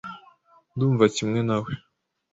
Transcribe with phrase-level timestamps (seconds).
[0.75, 1.71] Ndumva kimwe nawe.